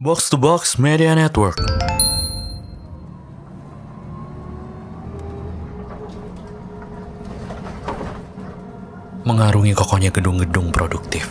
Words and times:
Box 0.00 0.32
to 0.32 0.40
Box 0.40 0.80
Media 0.80 1.12
Network. 1.12 1.60
Mengarungi 9.28 9.76
kokohnya 9.76 10.08
gedung-gedung 10.08 10.72
produktif. 10.72 11.28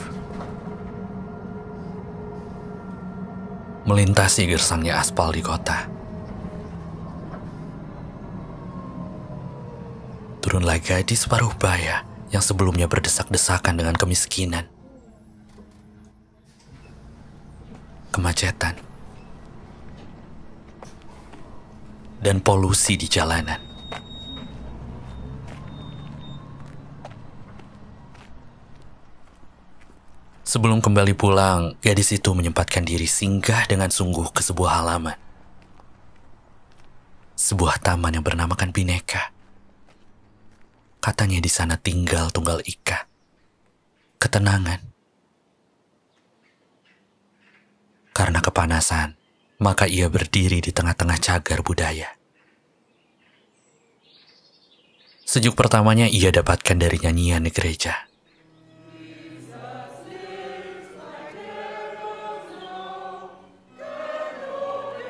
Melintasi 3.90 4.46
gersangnya 4.46 5.02
aspal 5.02 5.34
di 5.34 5.42
kota. 5.42 5.90
Turunlah 10.46 10.78
gadis 10.78 11.26
separuh 11.26 11.58
baya 11.58 12.06
yang 12.30 12.46
sebelumnya 12.46 12.86
berdesak-desakan 12.86 13.82
dengan 13.82 13.98
kemiskinan. 13.98 14.70
Kemacetan. 18.20 18.76
Dan 22.20 22.44
polusi 22.44 23.00
di 23.00 23.08
jalanan. 23.08 23.56
Sebelum 30.44 30.84
kembali 30.84 31.16
pulang, 31.16 31.80
gadis 31.80 32.12
itu 32.12 32.36
menyempatkan 32.36 32.84
diri 32.84 33.08
singgah 33.08 33.64
dengan 33.72 33.88
sungguh 33.88 34.36
ke 34.36 34.44
sebuah 34.44 34.84
halaman. 34.84 35.16
Sebuah 37.40 37.80
taman 37.80 38.20
yang 38.20 38.28
bernamakan 38.28 38.76
Bineka. 38.76 39.32
Katanya 41.00 41.40
di 41.40 41.48
sana 41.48 41.80
tinggal 41.80 42.36
tunggal 42.36 42.60
ika. 42.68 43.08
Ketenangan. 44.20 44.89
Karena 48.30 48.46
kepanasan, 48.46 49.18
maka 49.58 49.90
ia 49.90 50.06
berdiri 50.06 50.62
di 50.62 50.70
tengah-tengah 50.70 51.18
cagar 51.18 51.66
budaya. 51.66 52.14
Sejuk 55.26 55.58
pertamanya 55.58 56.06
ia 56.06 56.30
dapatkan 56.30 56.78
dari 56.78 57.02
nyanyian 57.02 57.42
di 57.42 57.50
gereja. 57.50 58.06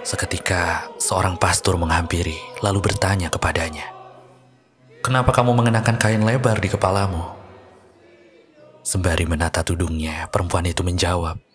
Seketika, 0.07 0.87
seorang 0.95 1.35
pastor 1.35 1.75
menghampiri, 1.75 2.39
lalu 2.63 2.79
bertanya 2.79 3.27
kepadanya, 3.27 3.83
"Kenapa 5.03 5.35
kamu 5.35 5.59
mengenakan 5.59 5.99
kain 5.99 6.23
lebar 6.23 6.55
di 6.63 6.71
kepalamu?" 6.71 7.35
Sembari 8.79 9.27
menata 9.27 9.59
tudungnya, 9.59 10.31
perempuan 10.31 10.63
itu 10.71 10.87
menjawab, 10.87 11.48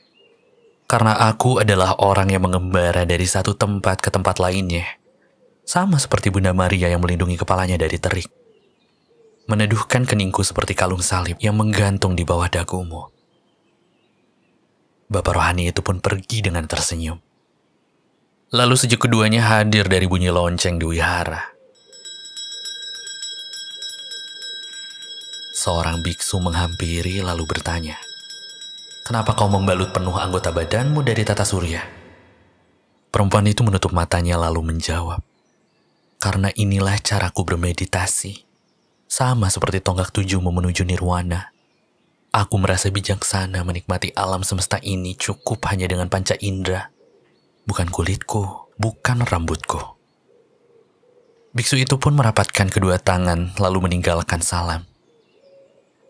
"Karena 0.95 1.19
aku 1.19 1.59
adalah 1.59 1.99
orang 1.99 2.31
yang 2.31 2.47
mengembara 2.47 3.03
dari 3.03 3.27
satu 3.27 3.59
tempat 3.59 3.99
ke 3.99 4.15
tempat 4.15 4.39
lainnya, 4.39 4.87
sama 5.67 5.99
seperti 5.99 6.31
Bunda 6.31 6.55
Maria 6.55 6.87
yang 6.87 7.03
melindungi 7.03 7.35
kepalanya 7.35 7.75
dari 7.75 7.99
terik, 7.99 8.31
meneduhkan 9.51 10.07
keningku 10.07 10.47
seperti 10.47 10.79
kalung 10.79 11.03
salib 11.03 11.35
yang 11.43 11.59
menggantung 11.59 12.15
di 12.15 12.23
bawah 12.23 12.47
dagumu." 12.47 13.11
Bapak 15.11 15.35
rohani 15.35 15.75
itu 15.75 15.83
pun 15.83 15.99
pergi 15.99 16.47
dengan 16.47 16.63
tersenyum. 16.71 17.19
Lalu 18.55 18.79
sejak 18.79 19.03
keduanya 19.03 19.43
hadir 19.51 19.91
dari 19.91 20.07
bunyi 20.07 20.31
lonceng 20.31 20.79
di 20.79 20.87
wihara. 20.87 21.43
Seorang 25.59 26.07
biksu 26.07 26.39
menghampiri 26.39 27.19
lalu 27.19 27.51
bertanya, 27.51 27.99
Kenapa 29.05 29.37
kau 29.37 29.53
membalut 29.53 29.93
penuh 29.93 30.17
anggota 30.17 30.49
badanmu 30.49 31.05
dari 31.05 31.23
tata 31.29 31.45
surya? 31.45 31.85
Perempuan 33.13 33.45
itu 33.45 33.61
menutup 33.61 33.93
matanya 33.93 34.41
lalu 34.41 34.75
menjawab, 34.75 35.21
Karena 36.17 36.49
inilah 36.57 36.97
caraku 37.05 37.45
bermeditasi. 37.45 38.49
Sama 39.05 39.53
seperti 39.53 39.85
tonggak 39.85 40.09
tujuh 40.09 40.41
menuju 40.41 40.89
nirwana. 40.89 41.53
Aku 42.33 42.57
merasa 42.57 42.89
bijaksana 42.89 43.61
menikmati 43.61 44.11
alam 44.17 44.41
semesta 44.41 44.81
ini 44.81 45.13
cukup 45.15 45.69
hanya 45.69 45.85
dengan 45.85 46.09
panca 46.09 46.35
indera 46.41 46.95
bukan 47.65 47.89
kulitku, 47.89 48.73
bukan 48.77 49.25
rambutku. 49.25 49.97
Biksu 51.55 51.81
itu 51.81 51.97
pun 51.97 52.13
merapatkan 52.19 52.69
kedua 52.69 53.01
tangan 53.01 53.57
lalu 53.57 53.89
meninggalkan 53.89 54.43
salam. 54.45 54.85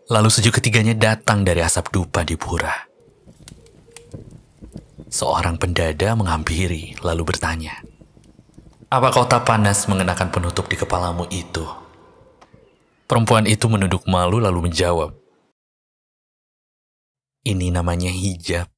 Lalu 0.05 0.29
sejuk 0.29 0.61
ketiganya 0.61 0.93
datang 0.93 1.41
dari 1.41 1.65
asap 1.65 1.89
dupa 1.89 2.21
di 2.21 2.37
pura. 2.37 2.69
Seorang 5.09 5.57
pendada 5.57 6.13
menghampiri 6.13 6.93
lalu 7.01 7.33
bertanya, 7.33 7.81
Apa 8.93 9.09
kau 9.09 9.25
tak 9.25 9.49
panas 9.49 9.89
mengenakan 9.89 10.29
penutup 10.29 10.69
di 10.69 10.77
kepalamu 10.77 11.25
itu? 11.33 11.65
Perempuan 13.09 13.49
itu 13.49 13.65
menunduk 13.65 14.05
malu 14.05 14.37
lalu 14.37 14.69
menjawab, 14.69 15.17
Ini 17.41 17.73
namanya 17.73 18.13
hijab. 18.13 18.69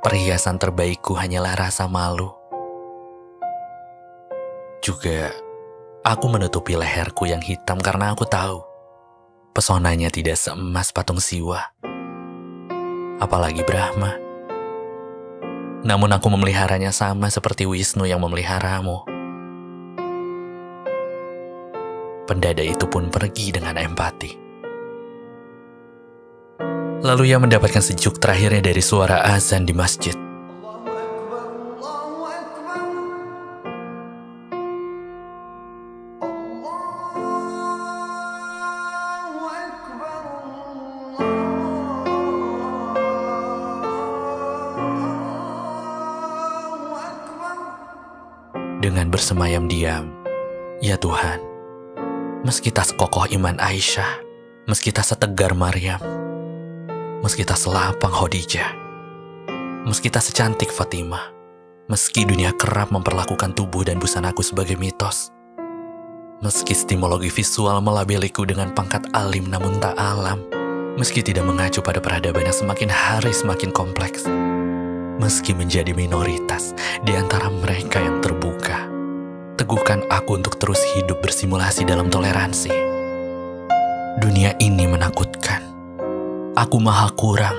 Perhiasan 0.00 0.56
terbaikku 0.56 1.12
hanyalah 1.12 1.68
rasa 1.68 1.84
malu. 1.84 2.39
Juga, 4.90 5.30
aku 6.02 6.26
menutupi 6.26 6.74
leherku 6.74 7.22
yang 7.22 7.38
hitam 7.38 7.78
karena 7.78 8.10
aku 8.10 8.26
tahu 8.26 8.58
pesonanya 9.54 10.10
tidak 10.10 10.34
seemas 10.34 10.90
patung 10.90 11.22
siwa. 11.22 11.62
Apalagi 13.22 13.62
Brahma. 13.62 14.18
Namun 15.86 16.10
aku 16.10 16.26
memeliharanya 16.34 16.90
sama 16.90 17.30
seperti 17.30 17.70
Wisnu 17.70 18.02
yang 18.02 18.18
memeliharamu. 18.18 19.06
Pendada 22.26 22.66
itu 22.66 22.90
pun 22.90 23.14
pergi 23.14 23.54
dengan 23.54 23.78
empati. 23.78 24.34
Lalu 27.06 27.30
ia 27.30 27.38
mendapatkan 27.38 27.78
sejuk 27.78 28.18
terakhirnya 28.18 28.74
dari 28.74 28.82
suara 28.82 29.22
azan 29.22 29.62
di 29.62 29.70
masjid. 29.70 30.29
Dengan 48.90 49.06
bersemayam 49.06 49.70
diam, 49.70 50.10
ya 50.82 50.98
Tuhan, 50.98 51.38
meski 52.42 52.74
tak 52.74 52.90
sekokoh 52.90 53.30
iman 53.38 53.54
Aisyah, 53.62 54.18
meski 54.66 54.90
tak 54.90 55.06
setegar 55.06 55.54
Maryam, 55.54 56.02
meski 57.22 57.46
tak 57.46 57.54
selapang 57.54 58.10
Khadijah, 58.10 58.66
meski 59.86 60.10
tak 60.10 60.26
secantik 60.26 60.74
Fatimah, 60.74 61.30
meski 61.86 62.26
dunia 62.26 62.50
kerap 62.58 62.90
memperlakukan 62.90 63.54
tubuh 63.54 63.86
dan 63.86 64.02
busanaku 64.02 64.42
sebagai 64.42 64.74
mitos, 64.74 65.30
meski 66.42 66.74
stimologi 66.74 67.30
visual 67.30 67.78
melabeliku 67.78 68.42
dengan 68.42 68.74
pangkat 68.74 69.06
alim 69.14 69.46
namun 69.46 69.78
tak 69.78 69.94
alam, 70.02 70.42
meski 70.98 71.22
tidak 71.22 71.46
mengacu 71.46 71.78
pada 71.78 72.02
peradaban 72.02 72.42
yang 72.42 72.58
semakin 72.58 72.90
hari 72.90 73.30
semakin 73.30 73.70
kompleks, 73.70 74.26
meski 75.20 75.52
menjadi 75.52 75.92
minoritas 75.92 76.72
di 77.04 77.12
antara 77.12 77.52
mereka 77.52 78.00
yang 78.00 78.24
terbuka, 78.24 78.88
teguhkan 79.60 80.00
aku 80.08 80.40
untuk 80.40 80.56
terus 80.56 80.80
hidup 80.96 81.20
bersimulasi 81.20 81.84
dalam 81.84 82.08
toleransi. 82.08 82.72
Dunia 84.16 84.56
ini 84.56 84.88
menakutkan 84.88 85.60
aku 86.56 86.76
maha 86.80 87.12
kurang. 87.14 87.56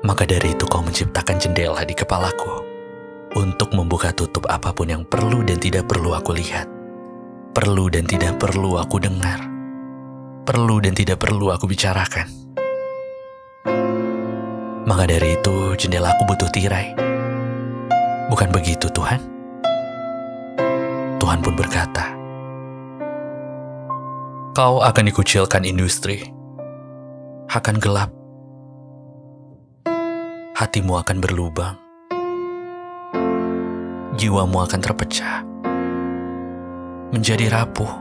Maka 0.00 0.24
dari 0.24 0.56
itu 0.56 0.64
kau 0.64 0.80
menciptakan 0.80 1.36
jendela 1.36 1.84
di 1.84 1.92
kepalaku 1.92 2.64
untuk 3.36 3.70
membuka 3.76 4.10
tutup 4.10 4.48
apa 4.48 4.72
pun 4.72 4.88
yang 4.88 5.04
perlu 5.04 5.44
dan 5.44 5.60
tidak 5.60 5.86
perlu 5.86 6.16
aku 6.16 6.32
lihat. 6.32 6.66
Perlu 7.52 7.92
dan 7.92 8.06
tidak 8.08 8.40
perlu 8.40 8.80
aku 8.80 8.96
dengar. 8.96 9.44
Perlu 10.46 10.80
dan 10.80 10.96
tidak 10.96 11.20
perlu 11.20 11.52
aku 11.52 11.68
bicarakan. 11.68 12.49
Maka 14.90 15.06
dari 15.06 15.38
itu 15.38 15.78
jendela 15.78 16.10
aku 16.18 16.34
butuh 16.34 16.50
tirai. 16.50 16.90
Bukan 18.26 18.50
begitu 18.50 18.90
Tuhan? 18.90 19.22
Tuhan 21.22 21.38
pun 21.38 21.54
berkata, 21.54 22.10
Kau 24.50 24.82
akan 24.82 25.04
dikucilkan 25.06 25.62
industri 25.62 26.26
akan 27.54 27.78
gelap. 27.78 28.10
Hatimu 30.58 30.98
akan 30.98 31.22
berlubang. 31.22 31.78
Jiwamu 34.18 34.58
akan 34.66 34.80
terpecah. 34.82 35.46
Menjadi 37.14 37.46
rapuh. 37.46 37.94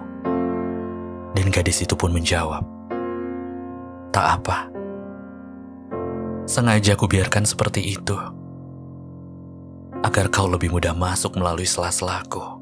Dan 1.38 1.54
gadis 1.54 1.86
itu 1.86 1.94
pun 1.94 2.10
menjawab, 2.10 2.66
Tak 4.10 4.42
apa. 4.42 4.79
Sengaja 6.50 6.98
aku 6.98 7.06
biarkan 7.06 7.46
seperti 7.46 7.94
itu. 7.94 8.18
Agar 10.02 10.34
kau 10.34 10.50
lebih 10.50 10.74
mudah 10.74 10.98
masuk 10.98 11.38
melalui 11.38 11.70
sela-selaku. 11.70 12.59